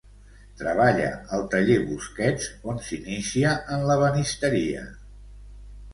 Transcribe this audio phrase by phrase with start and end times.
[0.61, 4.87] Treballa al taller Busquets on s'inicia en l'ebenisteria.